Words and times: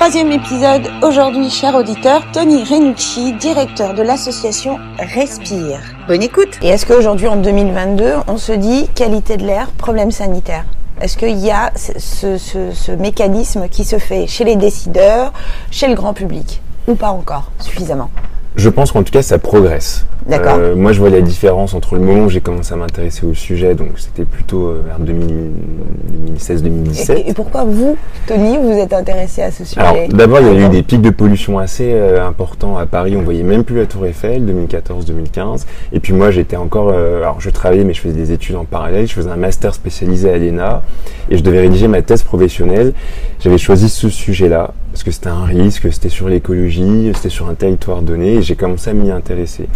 Troisième 0.00 0.32
épisode, 0.32 0.90
aujourd'hui, 1.02 1.50
cher 1.50 1.74
auditeur, 1.74 2.22
Tony 2.32 2.64
Renucci, 2.64 3.34
directeur 3.34 3.92
de 3.92 4.00
l'association 4.00 4.78
Respire. 4.98 5.78
Bonne 6.08 6.22
écoute 6.22 6.58
Et 6.62 6.68
est-ce 6.68 6.86
qu'aujourd'hui, 6.86 7.28
en 7.28 7.36
2022, 7.36 8.14
on 8.26 8.38
se 8.38 8.52
dit 8.52 8.88
qualité 8.94 9.36
de 9.36 9.44
l'air, 9.44 9.70
problème 9.72 10.10
sanitaire? 10.10 10.64
Est-ce 11.02 11.18
qu'il 11.18 11.36
y 11.36 11.50
a 11.50 11.70
ce, 11.76 12.38
ce, 12.38 12.70
ce, 12.72 12.92
mécanisme 12.92 13.68
qui 13.68 13.84
se 13.84 13.98
fait 13.98 14.26
chez 14.26 14.44
les 14.44 14.56
décideurs, 14.56 15.34
chez 15.70 15.86
le 15.86 15.94
grand 15.94 16.14
public 16.14 16.62
Ou 16.88 16.94
pas 16.94 17.10
encore 17.10 17.52
suffisamment? 17.58 18.08
Je 18.56 18.70
pense 18.70 18.92
qu'en 18.92 19.02
tout 19.02 19.12
cas, 19.12 19.20
ça 19.22 19.38
progresse. 19.38 20.06
D'accord. 20.30 20.56
Euh, 20.58 20.76
moi, 20.76 20.92
je 20.92 21.00
vois 21.00 21.10
la 21.10 21.20
différence 21.20 21.74
entre 21.74 21.96
le 21.96 22.02
moment 22.02 22.26
où 22.26 22.30
j'ai 22.30 22.40
commencé 22.40 22.72
à 22.72 22.76
m'intéresser 22.76 23.26
au 23.26 23.34
sujet, 23.34 23.74
donc 23.74 23.88
c'était 23.96 24.24
plutôt 24.24 24.68
euh, 24.68 24.82
vers 24.86 25.00
2016-2017. 25.00 27.24
Et, 27.26 27.34
pourquoi 27.34 27.64
vous, 27.64 27.96
Tony, 28.26 28.56
vous 28.56 28.78
êtes 28.78 28.92
intéressé 28.92 29.42
à 29.42 29.50
ce 29.50 29.64
sujet? 29.64 29.80
Alors, 29.80 29.96
d'abord, 30.08 30.38
il 30.40 30.46
y 30.46 30.62
a 30.62 30.66
eu 30.66 30.68
des 30.68 30.82
pics 30.82 31.02
de 31.02 31.10
pollution 31.10 31.58
assez 31.58 31.90
euh, 31.92 32.24
importants 32.24 32.78
à 32.78 32.86
Paris. 32.86 33.16
On 33.16 33.22
voyait 33.22 33.42
même 33.42 33.64
plus 33.64 33.76
la 33.76 33.86
Tour 33.86 34.06
Eiffel, 34.06 34.44
2014-2015. 34.46 35.64
Et 35.92 36.00
puis 36.00 36.12
moi, 36.12 36.30
j'étais 36.30 36.56
encore, 36.56 36.90
alors 36.90 37.40
je 37.40 37.50
travaillais, 37.50 37.84
mais 37.84 37.94
je 37.94 38.00
faisais 38.00 38.14
des 38.14 38.32
études 38.32 38.56
en 38.56 38.64
parallèle. 38.64 39.08
Je 39.08 39.14
faisais 39.14 39.30
un 39.30 39.36
master 39.36 39.74
spécialisé 39.74 40.30
à 40.30 40.38
l'ENA 40.38 40.82
et 41.28 41.36
je 41.36 41.42
devais 41.42 41.60
rédiger 41.60 41.88
ma 41.88 42.02
thèse 42.02 42.22
professionnelle. 42.22 42.92
J'avais 43.40 43.58
choisi 43.58 43.88
ce 43.88 44.08
sujet-là 44.08 44.70
parce 44.92 45.04
que 45.04 45.10
c'était 45.10 45.28
un 45.28 45.44
risque, 45.44 45.92
c'était 45.92 46.08
sur 46.08 46.28
l'écologie, 46.28 47.12
c'était 47.14 47.28
sur 47.28 47.48
un 47.48 47.54
territoire 47.54 48.02
donné, 48.02 48.34
et 48.34 48.42
j'ai 48.42 48.56
commencé 48.56 48.90
à 48.90 48.92
m'y 48.92 49.10
intéresser. 49.10 49.68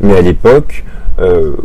Mais 0.00 0.16
à 0.16 0.20
l'époque, 0.22 0.84
euh, 1.18 1.56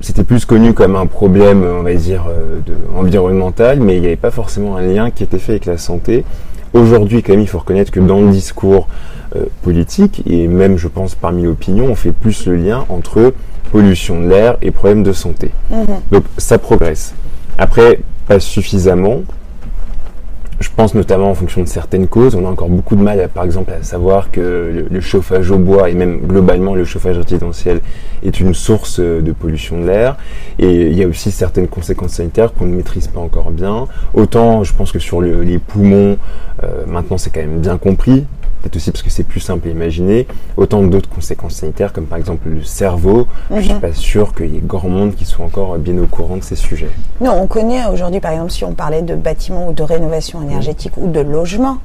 c'était 0.00 0.24
plus 0.24 0.44
connu 0.44 0.74
comme 0.74 0.96
un 0.96 1.06
problème, 1.06 1.64
on 1.64 1.82
va 1.82 1.94
dire, 1.94 2.24
euh, 2.28 2.60
de, 2.66 2.74
environnemental, 2.96 3.80
mais 3.80 3.96
il 3.96 4.00
n'y 4.00 4.06
avait 4.06 4.16
pas 4.16 4.30
forcément 4.30 4.76
un 4.76 4.82
lien 4.82 5.10
qui 5.10 5.22
était 5.22 5.38
fait 5.38 5.52
avec 5.52 5.66
la 5.66 5.78
santé. 5.78 6.24
Aujourd'hui, 6.74 7.22
quand 7.22 7.32
même, 7.32 7.42
il 7.42 7.48
faut 7.48 7.58
reconnaître 7.58 7.90
que 7.90 8.00
dans 8.00 8.20
le 8.20 8.30
discours 8.30 8.88
euh, 9.36 9.44
politique, 9.62 10.22
et 10.26 10.48
même, 10.48 10.76
je 10.76 10.88
pense, 10.88 11.14
parmi 11.14 11.44
l'opinion, 11.44 11.86
on 11.86 11.94
fait 11.94 12.12
plus 12.12 12.46
le 12.46 12.56
lien 12.56 12.84
entre 12.88 13.32
pollution 13.70 14.20
de 14.20 14.28
l'air 14.28 14.56
et 14.60 14.70
problèmes 14.70 15.02
de 15.02 15.12
santé. 15.12 15.50
Mhm. 15.70 15.86
Donc, 16.10 16.24
ça 16.38 16.58
progresse. 16.58 17.14
Après, 17.58 18.00
pas 18.26 18.40
suffisamment, 18.40 19.22
je 20.62 20.70
pense 20.74 20.94
notamment 20.94 21.30
en 21.30 21.34
fonction 21.34 21.60
de 21.60 21.68
certaines 21.68 22.06
causes. 22.06 22.34
On 22.34 22.46
a 22.46 22.48
encore 22.48 22.68
beaucoup 22.68 22.94
de 22.96 23.02
mal, 23.02 23.28
par 23.34 23.44
exemple, 23.44 23.72
à 23.72 23.82
savoir 23.82 24.30
que 24.30 24.86
le, 24.88 25.00
chauffage 25.00 25.50
au 25.50 25.58
bois 25.58 25.90
et 25.90 25.94
même 25.94 26.20
globalement 26.20 26.74
le 26.74 26.84
chauffage 26.84 27.18
résidentiel 27.18 27.80
est 28.22 28.38
une 28.38 28.54
source 28.54 29.00
de 29.00 29.32
pollution 29.32 29.80
de 29.80 29.86
l'air. 29.86 30.16
Et 30.58 30.86
il 30.86 30.96
y 30.96 31.02
a 31.02 31.08
aussi 31.08 31.32
certaines 31.32 31.66
conséquences 31.66 32.12
sanitaires 32.12 32.52
qu'on 32.52 32.66
ne 32.66 32.74
maîtrise 32.74 33.08
pas 33.08 33.20
encore 33.20 33.50
bien. 33.50 33.88
Autant, 34.14 34.62
je 34.62 34.72
pense 34.72 34.92
que 34.92 35.00
sur 35.00 35.20
les 35.20 35.58
poumons, 35.58 36.16
euh, 36.62 36.84
maintenant 36.86 37.18
c'est 37.18 37.30
quand 37.30 37.40
même 37.40 37.58
bien 37.58 37.76
compris 37.76 38.24
peut-être 38.62 38.76
aussi 38.76 38.90
parce 38.90 39.02
que 39.02 39.10
c'est 39.10 39.24
plus 39.24 39.40
simple 39.40 39.68
à 39.68 39.70
imaginer, 39.70 40.26
autant 40.56 40.82
d'autres 40.82 41.08
conséquences 41.08 41.54
sanitaires, 41.54 41.92
comme 41.92 42.06
par 42.06 42.18
exemple 42.18 42.48
le 42.48 42.62
cerveau. 42.62 43.26
Je 43.50 43.56
ne 43.56 43.60
suis 43.60 43.72
mhm. 43.74 43.80
pas 43.80 43.92
sûr 43.92 44.34
qu'il 44.34 44.54
y 44.54 44.58
ait 44.58 44.62
grand 44.62 44.88
monde 44.88 45.14
qui 45.14 45.24
soit 45.24 45.44
encore 45.44 45.76
bien 45.78 45.98
au 45.98 46.06
courant 46.06 46.36
de 46.36 46.44
ces 46.44 46.56
sujets. 46.56 46.90
Non, 47.20 47.32
on 47.40 47.46
connaît 47.46 47.84
aujourd'hui, 47.86 48.20
par 48.20 48.32
exemple, 48.32 48.52
si 48.52 48.64
on 48.64 48.72
parlait 48.72 49.02
de 49.02 49.14
bâtiments 49.14 49.68
ou 49.68 49.72
de 49.72 49.82
rénovation 49.82 50.42
énergétique 50.42 50.92
ou 50.96 51.08
de 51.08 51.20
logement, 51.20 51.78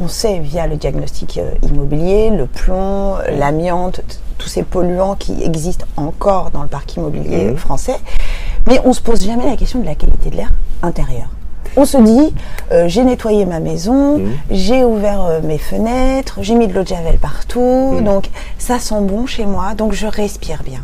on 0.00 0.08
sait 0.08 0.38
via 0.38 0.66
le 0.66 0.76
diagnostic 0.76 1.38
euh, 1.38 1.50
immobilier, 1.62 2.30
le 2.30 2.46
plomb, 2.46 3.16
l'amiante, 3.38 4.00
tous 4.38 4.48
ces 4.48 4.62
polluants 4.62 5.14
qui 5.14 5.42
existent 5.42 5.86
encore 5.96 6.50
dans 6.50 6.62
le 6.62 6.68
parc 6.68 6.96
immobilier 6.96 7.50
mhm. 7.50 7.56
français, 7.56 7.96
mais 8.66 8.80
on 8.84 8.92
se 8.92 9.00
pose 9.00 9.24
jamais 9.24 9.44
la 9.44 9.56
question 9.56 9.80
de 9.80 9.84
la 9.84 9.94
qualité 9.94 10.30
de 10.30 10.36
l'air 10.36 10.50
intérieur 10.82 11.28
on 11.76 11.84
se 11.84 11.98
dit, 11.98 12.34
euh, 12.72 12.84
j'ai 12.88 13.04
nettoyé 13.04 13.46
ma 13.46 13.60
maison, 13.60 14.18
mmh. 14.18 14.22
j'ai 14.50 14.84
ouvert 14.84 15.24
euh, 15.24 15.40
mes 15.42 15.58
fenêtres, 15.58 16.38
j'ai 16.40 16.54
mis 16.54 16.68
de 16.68 16.72
l'eau 16.72 16.82
de 16.82 16.88
javel 16.88 17.18
partout, 17.18 17.96
mmh. 17.98 18.04
donc 18.04 18.30
ça 18.58 18.78
sent 18.78 19.00
bon 19.02 19.26
chez 19.26 19.46
moi, 19.46 19.74
donc 19.74 19.92
je 19.92 20.06
respire 20.06 20.62
bien. 20.64 20.80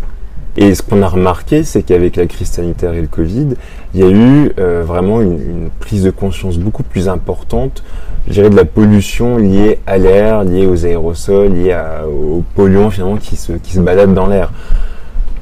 Et 0.56 0.74
ce 0.74 0.82
qu'on 0.82 1.00
a 1.02 1.08
remarqué, 1.08 1.62
c'est 1.62 1.82
qu'avec 1.82 2.16
la 2.16 2.26
crise 2.26 2.48
sanitaire 2.48 2.92
et 2.94 3.00
le 3.00 3.06
Covid, 3.06 3.50
il 3.94 4.00
y 4.00 4.02
a 4.02 4.10
eu 4.10 4.50
euh, 4.58 4.82
vraiment 4.84 5.20
une, 5.20 5.70
prise 5.78 6.02
de 6.02 6.10
conscience 6.10 6.58
beaucoup 6.58 6.82
plus 6.82 7.08
importante, 7.08 7.84
je 8.26 8.32
dirais, 8.32 8.50
de 8.50 8.56
la 8.56 8.64
pollution 8.64 9.36
liée 9.36 9.78
à 9.86 9.96
l'air, 9.96 10.42
liée 10.42 10.66
aux 10.66 10.84
aérosols, 10.84 11.52
liée 11.52 11.78
aux 12.06 12.42
polluants 12.56 12.90
finalement 12.90 13.16
qui 13.16 13.36
se, 13.36 13.52
qui 13.52 13.74
se 13.74 13.80
baladent 13.80 14.14
dans 14.14 14.26
l'air. 14.26 14.52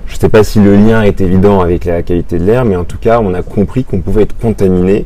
Je 0.06 0.14
ne 0.14 0.18
sais 0.18 0.28
pas 0.28 0.44
si 0.44 0.58
le 0.58 0.74
lien 0.76 1.02
est 1.02 1.20
évident 1.20 1.60
avec 1.60 1.84
la 1.84 2.02
qualité 2.02 2.38
de 2.38 2.44
l'air, 2.44 2.64
mais 2.64 2.76
en 2.76 2.84
tout 2.84 2.98
cas, 2.98 3.20
on 3.20 3.34
a 3.34 3.42
compris 3.42 3.84
qu'on 3.84 4.00
pouvait 4.00 4.22
être 4.22 4.36
contaminé 4.38 5.04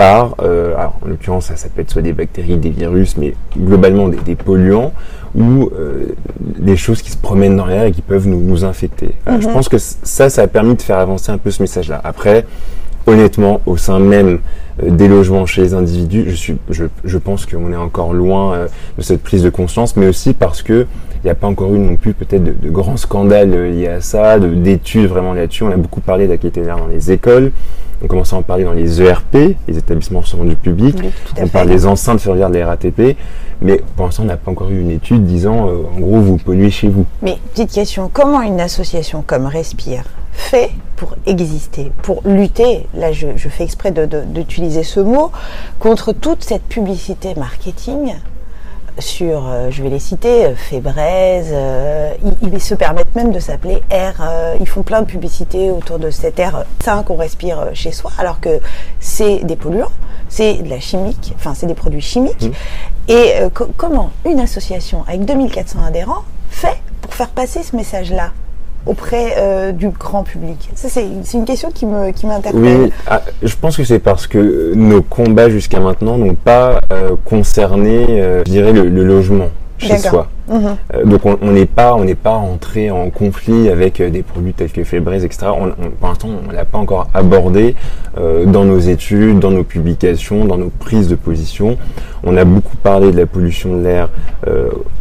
par, 0.00 0.34
euh, 0.42 0.74
alors 0.78 0.94
en 1.04 1.08
l'occurrence 1.08 1.48
ça, 1.48 1.56
ça, 1.56 1.68
peut 1.68 1.82
être 1.82 1.90
soit 1.90 2.00
des 2.00 2.14
bactéries, 2.14 2.56
des 2.56 2.70
virus, 2.70 3.18
mais 3.18 3.34
globalement 3.54 4.08
des, 4.08 4.34
polluants 4.34 4.94
ou 5.34 5.68
euh, 5.74 6.16
des 6.40 6.78
choses 6.78 7.02
qui 7.02 7.10
se 7.10 7.18
promènent 7.18 7.58
dans 7.58 7.66
l'air 7.66 7.84
et 7.84 7.92
qui 7.92 8.00
peuvent 8.00 8.26
nous, 8.26 8.40
nous 8.40 8.64
infecter. 8.64 9.12
Je 9.26 9.46
mhm. 9.46 9.52
pense 9.52 9.68
que 9.68 9.76
ça, 9.76 10.30
ça 10.30 10.40
a 10.40 10.46
permis 10.46 10.74
de 10.74 10.80
faire 10.80 10.96
avancer 10.96 11.30
un 11.30 11.36
peu 11.36 11.50
ce 11.50 11.62
message-là. 11.62 12.00
Après, 12.02 12.46
honnêtement, 13.06 13.60
au 13.66 13.76
sein 13.76 13.98
même 13.98 14.38
euh, 14.82 14.88
des 14.88 15.06
logements 15.06 15.44
chez 15.44 15.60
les 15.60 15.74
individus, 15.74 16.24
je, 16.28 16.34
suis, 16.34 16.56
je, 16.70 16.86
je 17.04 17.18
pense 17.18 17.44
qu'on 17.44 17.70
est 17.70 17.76
encore 17.76 18.14
loin 18.14 18.54
euh, 18.54 18.68
de 18.96 19.02
cette 19.02 19.22
prise 19.22 19.42
de 19.42 19.50
conscience, 19.50 19.96
mais 19.96 20.06
aussi 20.08 20.32
parce 20.32 20.62
que 20.62 20.86
il 21.22 21.26
n'y 21.26 21.30
a 21.30 21.34
pas 21.34 21.46
encore 21.46 21.74
eu 21.74 21.78
non 21.78 21.96
plus 21.96 22.14
peut-être 22.14 22.42
de, 22.42 22.52
de, 22.52 22.70
grands 22.70 22.96
scandales 22.96 23.52
liés 23.70 23.88
à 23.88 24.00
ça, 24.00 24.38
d'études 24.38 25.08
vraiment 25.08 25.34
là-dessus. 25.34 25.64
On 25.64 25.70
a 25.70 25.76
beaucoup 25.76 26.00
parlé 26.00 26.24
de 26.24 26.30
la 26.30 26.38
qualité 26.38 26.62
de 26.62 26.66
l'air 26.66 26.78
dans 26.78 26.86
les 26.86 27.12
écoles. 27.12 27.52
On 28.02 28.06
commence 28.06 28.32
à 28.32 28.36
en 28.36 28.42
parler 28.42 28.64
dans 28.64 28.72
les 28.72 29.02
ERP, 29.02 29.56
les 29.68 29.78
établissements 29.78 30.20
recevant 30.20 30.44
du 30.44 30.56
public. 30.56 30.96
on 31.38 31.48
parle 31.48 31.68
des 31.68 31.86
enceintes 31.86 32.20
ferroviaires 32.20 32.50
de 32.50 32.58
la 32.58 32.66
RATP. 32.66 33.16
Mais 33.62 33.82
pour 33.94 34.06
l'instant, 34.06 34.22
on 34.22 34.26
n'a 34.26 34.38
pas 34.38 34.50
encore 34.50 34.70
eu 34.70 34.80
une 34.80 34.90
étude 34.90 35.24
disant, 35.24 35.68
euh, 35.68 35.82
en 35.94 36.00
gros, 36.00 36.20
vous 36.20 36.38
polluez 36.38 36.70
chez 36.70 36.88
vous. 36.88 37.04
Mais 37.20 37.36
petite 37.52 37.72
question, 37.72 38.10
comment 38.12 38.40
une 38.40 38.60
association 38.60 39.22
comme 39.26 39.46
Respire 39.46 40.04
fait 40.32 40.70
pour 40.96 41.14
exister, 41.26 41.92
pour 42.02 42.22
lutter, 42.24 42.86
là 42.94 43.12
je, 43.12 43.26
fais 43.48 43.64
exprès 43.64 43.92
d'utiliser 43.92 44.82
ce 44.82 45.00
mot, 45.00 45.30
contre 45.78 46.12
toute 46.12 46.42
cette 46.44 46.62
publicité 46.62 47.34
marketing 47.36 48.14
sur, 49.00 49.48
euh, 49.48 49.70
je 49.70 49.82
vais 49.82 49.88
les 49.88 49.98
citer, 49.98 50.46
euh, 50.46 50.54
Fébraise, 50.54 51.50
euh, 51.52 52.14
ils, 52.42 52.60
se 52.60 52.74
permettent 52.74 53.14
même 53.14 53.32
de 53.32 53.38
s'appeler 53.38 53.82
R, 53.90 54.22
ils 54.60 54.68
font 54.68 54.82
plein 54.82 55.00
de 55.00 55.06
publicités 55.06 55.70
autour 55.70 55.98
de 55.98 56.10
cet 56.10 56.38
air 56.38 56.64
sain 56.84 57.02
qu'on 57.02 57.16
respire 57.16 57.68
chez 57.74 57.92
soi, 57.92 58.10
alors 58.18 58.40
que 58.40 58.60
c'est 59.00 59.38
des 59.44 59.56
polluants, 59.56 59.92
c'est 60.28 60.54
de 60.54 60.68
la 60.68 60.80
chimique, 60.80 61.32
enfin 61.36 61.54
c'est 61.54 61.66
des 61.66 61.74
produits 61.74 62.00
chimiques. 62.00 62.50
Mmh. 63.08 63.12
Et 63.12 63.32
comment 63.76 64.10
une 64.24 64.40
association 64.40 65.04
avec 65.08 65.24
2400 65.24 65.78
adhérents 65.86 66.22
fait 66.50 66.76
pour 67.00 67.14
faire 67.14 67.30
passer 67.30 67.62
ce 67.62 67.74
message-là? 67.74 68.30
Auprès 68.86 69.34
euh, 69.38 69.72
du 69.72 69.90
grand 69.90 70.22
public 70.22 70.70
Ça, 70.74 70.88
c'est 70.88 71.04
une 71.34 71.44
question 71.44 71.70
qui 71.70 71.86
me 71.86 72.10
qui. 72.12 72.26
Oui, 72.54 72.92
ah, 73.06 73.22
je 73.42 73.54
pense 73.56 73.76
que 73.76 73.84
c'est 73.84 73.98
parce 73.98 74.26
que 74.26 74.72
nos 74.74 75.02
combats 75.02 75.50
jusqu'à 75.50 75.80
maintenant 75.80 76.16
n'ont 76.16 76.34
pas 76.34 76.80
euh, 76.92 77.16
concerné, 77.24 78.06
euh, 78.08 78.42
je 78.46 78.50
dirais, 78.50 78.72
le 78.72 79.04
logement 79.04 79.50
chez 79.80 79.98
soi. 79.98 80.28
Mhm. 80.48 80.76
Euh, 80.94 81.04
donc 81.04 81.20
on 81.24 81.52
n'est 81.52 81.66
pas 81.66 81.94
on 81.94 82.04
n'est 82.04 82.16
pas 82.16 82.34
entré 82.34 82.90
en 82.90 83.08
conflit 83.10 83.68
avec 83.68 84.00
euh, 84.00 84.10
des 84.10 84.22
produits 84.22 84.52
tels 84.52 84.72
que 84.72 84.82
Febreze, 84.82 85.24
etc. 85.24 85.46
On, 85.54 85.70
pour 85.70 86.08
l'instant, 86.08 86.28
on 86.48 86.52
l'a 86.52 86.64
pas 86.64 86.78
encore 86.78 87.08
abordé 87.14 87.76
euh, 88.18 88.46
dans 88.46 88.64
nos 88.64 88.78
études, 88.78 89.38
dans 89.38 89.52
nos 89.52 89.62
publications, 89.62 90.44
dans 90.44 90.58
nos 90.58 90.70
prises 90.70 91.08
de 91.08 91.14
position. 91.14 91.78
On 92.24 92.36
a 92.36 92.44
beaucoup 92.44 92.76
parlé 92.76 93.12
de 93.12 93.16
la 93.16 93.26
pollution 93.26 93.76
de 93.76 93.82
l'air 93.82 94.10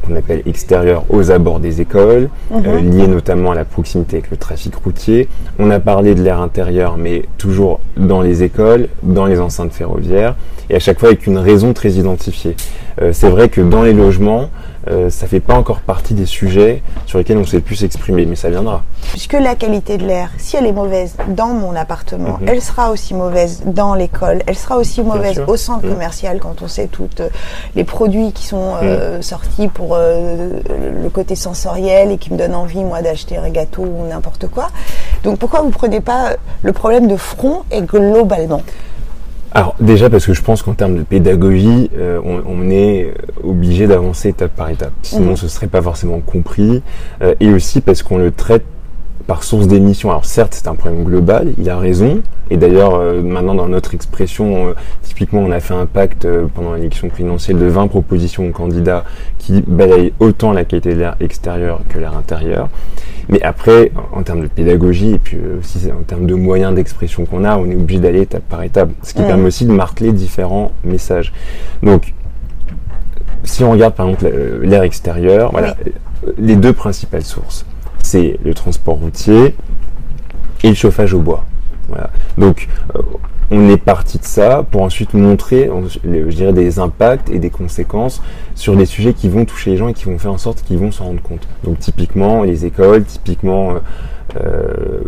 qu'on 0.05 0.15
appelle 0.15 0.41
extérieure 0.45 1.03
aux 1.09 1.31
abords 1.31 1.59
des 1.59 1.81
écoles, 1.81 2.29
mhm. 2.51 2.91
liée 2.91 3.07
notamment 3.07 3.51
à 3.51 3.55
la 3.55 3.65
proximité 3.65 4.17
avec 4.17 4.31
le 4.31 4.37
trafic 4.37 4.75
routier. 4.75 5.27
On 5.57 5.69
a 5.71 5.79
parlé 5.79 6.15
de 6.15 6.21
l'air 6.21 6.39
intérieur, 6.39 6.97
mais 6.97 7.23
toujours 7.37 7.81
dans 7.97 8.21
les 8.21 8.43
écoles, 8.43 8.87
dans 9.03 9.25
les 9.25 9.39
enceintes 9.39 9.73
ferroviaires, 9.73 10.35
et 10.69 10.75
à 10.75 10.79
chaque 10.79 10.99
fois 10.99 11.09
avec 11.09 11.27
une 11.27 11.37
raison 11.37 11.73
très 11.73 11.91
identifiée. 11.91 12.55
C'est 13.13 13.29
vrai 13.29 13.49
que 13.49 13.61
dans 13.61 13.83
les 13.83 13.93
logements, 13.93 14.49
ça 15.09 15.27
fait 15.27 15.39
pas 15.39 15.55
encore 15.55 15.79
partie 15.79 16.13
des 16.13 16.25
sujets 16.25 16.81
sur 17.05 17.17
lesquels 17.17 17.37
on 17.37 17.45
s'est 17.45 17.61
plus 17.61 17.83
exprimer, 17.83 18.25
mais 18.25 18.35
ça 18.35 18.49
viendra. 18.49 18.83
Puisque 19.11 19.33
la 19.33 19.55
qualité 19.55 19.97
de 19.97 20.05
l'air, 20.05 20.29
si 20.37 20.55
elle 20.55 20.65
est 20.65 20.71
mauvaise 20.71 21.15
dans 21.29 21.47
mon 21.47 21.75
appartement, 21.75 22.37
mhm. 22.39 22.47
elle 22.47 22.61
sera 22.61 22.91
aussi 22.91 23.13
mauvaise 23.13 23.63
dans 23.65 23.95
l'école, 23.95 24.43
elle 24.45 24.55
sera 24.55 24.77
aussi 24.77 25.01
mauvaise 25.01 25.41
au 25.47 25.57
centre 25.57 25.85
mhm. 25.85 25.93
commercial 25.93 26.39
quand 26.39 26.61
on 26.61 26.67
sait 26.67 26.87
tous 26.87 27.09
euh, 27.19 27.29
les 27.75 27.83
produits 27.83 28.31
qui 28.31 28.45
sont 28.45 28.75
euh, 28.81 29.17
mhm. 29.17 29.21
sortis 29.21 29.67
pour 29.67 29.95
euh, 29.95 30.59
le 31.03 31.09
côté 31.09 31.35
sensoriel 31.35 32.11
et 32.11 32.17
qui 32.17 32.31
me 32.31 32.37
donnent 32.37 32.55
envie, 32.55 32.83
moi, 32.83 33.01
d'acheter 33.01 33.37
un 33.37 33.49
gâteau 33.49 33.83
ou 33.83 34.07
n'importe 34.07 34.47
quoi. 34.47 34.69
Donc 35.23 35.39
pourquoi 35.39 35.61
vous 35.61 35.71
prenez 35.71 36.01
pas 36.01 36.33
le 36.61 36.73
problème 36.73 37.07
de 37.07 37.17
front 37.17 37.63
et 37.71 37.81
globalement? 37.81 38.61
Alors 39.51 39.75
déjà 39.79 40.09
parce 40.09 40.25
que 40.25 40.33
je 40.33 40.41
pense 40.41 40.61
qu'en 40.61 40.73
termes 40.73 40.95
de 40.95 41.03
pédagogie, 41.03 41.89
euh, 41.97 42.19
on, 42.23 42.69
est 42.69 43.13
obligé 43.43 43.87
d'avancer 43.87 44.29
étape 44.29 44.55
par 44.55 44.69
étape. 44.69 44.93
Sinon, 45.01 45.31
mhm. 45.31 45.37
ce 45.37 45.47
serait 45.47 45.67
pas 45.67 45.81
forcément 45.81 46.19
compris. 46.19 46.83
Euh, 47.21 47.33
et 47.39 47.51
aussi 47.51 47.81
parce 47.81 48.03
qu'on 48.03 48.17
le 48.17 48.31
traite 48.31 48.65
par 49.29 49.43
source 49.43 49.67
d'émission. 49.67 50.09
Alors 50.09 50.25
certes, 50.25 50.55
c'est 50.55 50.67
un 50.67 50.73
problème 50.73 51.03
global, 51.03 51.53
il 51.59 51.69
a 51.69 51.77
raison. 51.77 52.23
Et 52.49 52.57
d'ailleurs, 52.57 52.95
euh, 52.95 53.21
maintenant 53.21 53.53
dans 53.53 53.69
notre 53.69 53.93
expression, 53.93 54.69
euh, 54.69 54.73
typiquement, 55.03 55.41
on 55.41 55.51
a 55.51 55.59
fait 55.59 55.75
un 55.75 55.85
pacte 55.85 56.25
euh, 56.25 56.47
pendant 56.51 56.73
l'élection 56.73 57.09
présidentielle 57.09 57.59
de 57.59 57.67
20 57.67 57.89
propositions 57.89 58.47
aux 58.47 58.51
candidats 58.51 59.03
qui 59.37 59.61
balayent 59.67 60.13
autant 60.19 60.51
la 60.51 60.65
qualité 60.65 60.95
de 60.95 60.99
l'air 61.01 61.15
extérieur 61.19 61.81
que 61.89 61.99
l'air 61.99 62.17
intérieur. 62.17 62.69
Mais 63.29 63.39
après, 63.43 63.91
en, 63.95 64.21
en 64.21 64.23
termes 64.23 64.41
de 64.41 64.47
pédagogie 64.47 65.11
et 65.11 65.19
puis 65.19 65.37
aussi 65.59 65.77
en 65.91 66.01
termes 66.01 66.25
de 66.25 66.33
moyens 66.33 66.73
d'expression 66.73 67.25
qu'on 67.25 67.45
a, 67.45 67.55
on 67.55 67.69
est 67.69 67.75
obligé 67.75 67.99
d'aller 67.99 68.21
étape 68.21 68.49
par 68.49 68.63
étape, 68.63 68.89
ce 69.03 69.13
qui 69.13 69.21
permet 69.21 69.45
aussi 69.45 69.65
de 69.65 69.71
marteler 69.71 70.11
différents 70.11 70.71
messages. 70.83 71.31
Donc, 71.83 72.15
si 73.43 73.63
on 73.63 73.69
regarde 73.69 73.93
par 73.93 74.09
exemple 74.09 74.33
l'air 74.63 74.81
extérieur, 74.81 75.51
voilà, 75.51 75.75
les 76.39 76.55
deux 76.55 76.73
principales 76.73 77.21
sources, 77.21 77.63
c'est 78.03 78.39
le 78.43 78.53
transport 78.53 78.95
routier 78.95 79.55
et 80.63 80.69
le 80.69 80.75
chauffage 80.75 81.13
au 81.13 81.19
bois. 81.19 81.45
Voilà. 81.87 82.09
Donc, 82.37 82.67
euh, 82.95 83.01
on 83.51 83.69
est 83.69 83.77
parti 83.77 84.19
de 84.19 84.25
ça 84.25 84.63
pour 84.69 84.83
ensuite 84.83 85.13
montrer, 85.13 85.69
je 86.03 86.35
dirais, 86.35 86.53
des 86.53 86.77
impacts 86.77 87.29
et 87.31 87.39
des 87.39 87.49
conséquences 87.49 88.21
sur 88.53 88.75
des 88.75 88.85
sujets 88.85 89.13
qui 89.13 89.27
vont 89.27 89.45
toucher 89.45 89.71
les 89.71 89.77
gens 89.77 89.87
et 89.87 89.93
qui 89.93 90.05
vont 90.05 90.19
faire 90.19 90.33
en 90.33 90.37
sorte 90.37 90.61
qu'ils 90.63 90.77
vont 90.77 90.91
s'en 90.91 91.05
rendre 91.05 91.21
compte. 91.21 91.47
Donc, 91.63 91.79
typiquement 91.79 92.43
les 92.43 92.65
écoles, 92.65 93.05
typiquement 93.05 93.71
euh, 93.71 93.79
euh, 94.37 94.99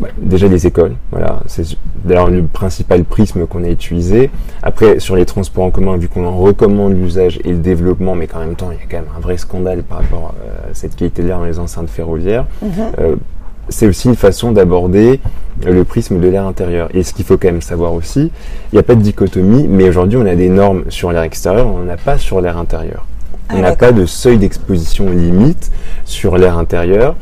bah, 0.00 0.08
déjà 0.20 0.48
les 0.48 0.66
écoles. 0.66 0.94
Voilà, 1.10 1.40
c'est 1.46 1.64
d'ailleurs 2.04 2.30
le 2.30 2.42
principal 2.44 3.04
prisme 3.04 3.46
qu'on 3.46 3.64
a 3.64 3.68
utilisé. 3.68 4.30
Après, 4.62 5.00
sur 5.00 5.16
les 5.16 5.26
transports 5.26 5.64
en 5.64 5.70
commun, 5.70 5.96
vu 5.96 6.08
qu'on 6.08 6.26
en 6.26 6.36
recommande 6.36 6.94
l'usage 6.94 7.40
et 7.44 7.50
le 7.50 7.58
développement, 7.58 8.14
mais 8.14 8.26
qu'en 8.26 8.40
même 8.40 8.54
temps, 8.54 8.70
il 8.70 8.78
y 8.78 8.82
a 8.82 8.86
quand 8.90 8.98
même 8.98 9.12
un 9.16 9.20
vrai 9.20 9.36
scandale 9.36 9.82
par 9.82 9.98
rapport 9.98 10.34
euh, 10.44 10.70
à 10.70 10.74
cette 10.74 10.96
qualité 10.96 11.22
de 11.22 11.28
l'air 11.28 11.38
dans 11.38 11.44
les 11.44 11.58
enceintes 11.58 11.90
ferroviaires. 11.90 12.46
Mhm. 12.62 12.70
Euh, 12.98 13.16
c'est 13.68 13.86
aussi 13.86 14.08
une 14.08 14.16
façon 14.16 14.52
d'aborder 14.52 15.20
le 15.66 15.84
prisme 15.84 16.20
de 16.20 16.28
l'air 16.28 16.46
intérieur. 16.46 16.88
Et 16.94 17.02
ce 17.02 17.12
qu'il 17.12 17.24
faut 17.24 17.36
quand 17.36 17.48
même 17.48 17.60
savoir 17.60 17.92
aussi, 17.92 18.30
il 18.72 18.74
n'y 18.74 18.78
a 18.78 18.82
pas 18.82 18.94
de 18.94 19.02
dichotomie, 19.02 19.66
mais 19.68 19.88
aujourd'hui 19.88 20.16
on 20.16 20.26
a 20.26 20.34
des 20.34 20.48
normes 20.48 20.84
sur 20.88 21.12
l'air 21.12 21.22
extérieur, 21.22 21.66
on 21.66 21.80
n'en 21.80 21.92
a 21.92 21.96
pas 21.96 22.16
sur 22.16 22.40
l'air 22.40 22.56
intérieur. 22.56 23.04
Ah, 23.48 23.54
on 23.56 23.60
n'a 23.60 23.76
pas 23.76 23.92
de 23.92 24.06
seuil 24.06 24.38
d'exposition 24.38 25.10
limite 25.10 25.70
sur 26.04 26.36
l'air 26.36 26.58
intérieur. 26.58 27.16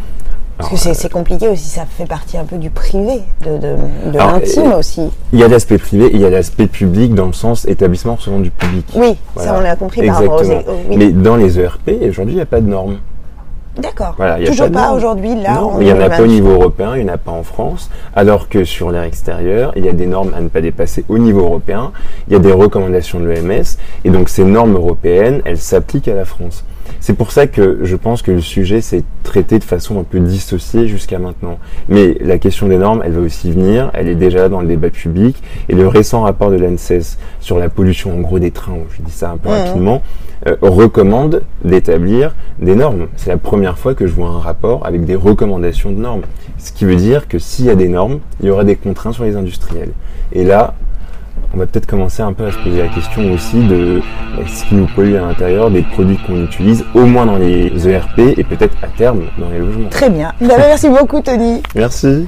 Parce 0.58 0.70
que 0.70 0.76
c'est- 0.76 0.94
c'est 0.94 1.12
compliqué 1.12 1.48
aussi, 1.48 1.68
ça 1.68 1.84
fait 1.86 2.06
partie 2.06 2.38
un 2.38 2.44
peu 2.44 2.56
du 2.56 2.70
privé, 2.70 3.20
de, 3.44 3.58
de, 3.58 3.76
de 4.12 4.18
Alors, 4.18 4.32
l'intime 4.32 4.72
euh, 4.72 4.78
aussi. 4.78 5.02
Il 5.32 5.38
y 5.38 5.44
a 5.44 5.48
l'aspect 5.48 5.76
privé 5.78 6.06
et 6.06 6.14
il 6.14 6.20
y 6.20 6.24
a 6.24 6.30
l'aspect 6.30 6.66
public 6.66 7.14
dans 7.14 7.26
le 7.26 7.32
sens 7.34 7.66
établissement 7.66 8.14
recevant 8.14 8.40
du 8.40 8.50
public. 8.50 8.86
Oui, 8.94 9.16
ça 9.36 9.54
on 9.58 9.60
l'a 9.60 9.76
compris 9.76 10.06
par 10.06 10.16
rapport 10.16 10.40
aux... 10.40 10.44
Oui. 10.90 10.96
Mais 10.96 11.10
dans 11.10 11.36
les 11.36 11.60
ERP, 11.60 11.90
aujourd'hui, 12.08 12.34
il 12.34 12.36
n'y 12.36 12.42
a 12.42 12.46
pas 12.46 12.60
de 12.60 12.68
normes. 12.68 12.96
D'accord. 13.76 14.14
Voilà, 14.16 14.38
Toujours 14.46 14.70
pas, 14.70 14.92
aujourd'hui, 14.92 15.34
là. 15.34 15.56
non, 15.56 15.72
il 15.80 15.84
n'y 15.84 15.92
en 15.92 16.00
a 16.00 16.08
pas 16.08 16.22
au 16.22 16.26
2020. 16.26 16.26
niveau 16.28 16.52
européen, 16.52 16.96
il 16.96 17.04
n'y 17.04 17.10
en 17.10 17.12
a 17.12 17.18
pas 17.18 17.32
en 17.32 17.42
France. 17.42 17.90
Alors 18.14 18.48
que 18.48 18.64
sur 18.64 18.90
l'air 18.90 19.02
extérieur, 19.02 19.72
il 19.76 19.84
y 19.84 19.88
a 19.90 19.92
des 19.92 20.06
normes 20.06 20.32
à 20.34 20.40
ne 20.40 20.48
pas 20.48 20.62
dépasser 20.62 21.04
au 21.10 21.18
niveau 21.18 21.40
européen. 21.42 21.92
Il 22.28 22.32
y 22.32 22.36
a 22.36 22.38
des 22.38 22.52
recommandations 22.52 23.20
de 23.20 23.26
l'OMS. 23.26 23.64
Et 24.06 24.08
donc 24.10 24.30
ces 24.30 24.44
normes 24.44 24.76
européennes, 24.76 25.42
elles 25.44 25.58
s'appliquent 25.58 26.08
à 26.08 26.14
la 26.14 26.24
France. 26.24 26.64
C'est 27.00 27.14
pour 27.14 27.32
ça 27.32 27.46
que 27.46 27.80
je 27.82 27.96
pense 27.96 28.22
que 28.22 28.30
le 28.30 28.40
sujet 28.40 28.80
s'est 28.80 29.04
traité 29.22 29.58
de 29.58 29.64
façon 29.64 30.00
un 30.00 30.02
peu 30.02 30.18
dissociée 30.18 30.88
jusqu'à 30.88 31.18
maintenant. 31.18 31.58
Mais 31.88 32.16
la 32.20 32.38
question 32.38 32.68
des 32.68 32.78
normes, 32.78 33.02
elle 33.04 33.12
va 33.12 33.20
aussi 33.20 33.50
venir, 33.50 33.90
elle 33.94 34.08
est 34.08 34.14
déjà 34.14 34.48
dans 34.48 34.60
le 34.60 34.66
débat 34.66 34.90
public. 34.90 35.42
Et 35.68 35.74
le 35.74 35.86
récent 35.88 36.22
rapport 36.22 36.50
de 36.50 36.56
l'ANSES 36.56 37.18
sur 37.40 37.58
la 37.58 37.68
pollution 37.68 38.16
en 38.16 38.20
gros 38.20 38.38
des 38.38 38.50
trains, 38.50 38.78
je 38.96 39.02
dis 39.02 39.12
ça 39.12 39.30
un 39.30 39.36
peu 39.36 39.48
rapidement, 39.48 40.02
euh, 40.46 40.56
recommande 40.60 41.42
d'établir 41.64 42.34
des 42.60 42.74
normes. 42.74 43.06
C'est 43.16 43.30
la 43.30 43.38
première 43.38 43.78
fois 43.78 43.94
que 43.94 44.06
je 44.06 44.12
vois 44.12 44.28
un 44.28 44.38
rapport 44.38 44.84
avec 44.86 45.04
des 45.04 45.14
recommandations 45.14 45.90
de 45.90 45.98
normes. 45.98 46.22
Ce 46.58 46.72
qui 46.72 46.84
veut 46.84 46.96
dire 46.96 47.28
que 47.28 47.38
s'il 47.38 47.66
y 47.66 47.70
a 47.70 47.74
des 47.74 47.88
normes, 47.88 48.20
il 48.40 48.46
y 48.46 48.50
aura 48.50 48.64
des 48.64 48.76
contraintes 48.76 49.14
sur 49.14 49.24
les 49.24 49.36
industriels. 49.36 49.92
Et 50.32 50.44
là, 50.44 50.74
on 51.56 51.60
va 51.60 51.66
peut-être 51.66 51.86
commencer 51.86 52.22
un 52.22 52.34
peu 52.34 52.44
à 52.44 52.52
se 52.52 52.58
poser 52.58 52.82
la 52.82 52.88
question 52.88 53.32
aussi 53.32 53.56
de 53.66 53.74
euh, 53.74 54.46
ce 54.46 54.64
qui 54.66 54.74
nous 54.74 54.86
pollue 54.94 55.14
à 55.14 55.22
l'intérieur 55.22 55.70
des 55.70 55.80
produits 55.80 56.18
qu'on 56.18 56.44
utilise, 56.44 56.84
au 56.94 57.06
moins 57.06 57.24
dans 57.24 57.38
les 57.38 57.88
ERP 57.88 58.18
et 58.36 58.44
peut-être 58.44 58.76
à 58.82 58.88
terme 58.88 59.22
dans 59.38 59.48
les 59.48 59.58
logements. 59.58 59.88
Très 59.88 60.10
bien. 60.10 60.34
Bah, 60.42 60.54
merci 60.58 60.90
beaucoup, 60.90 61.22
Tony. 61.22 61.62
Merci. 61.74 62.24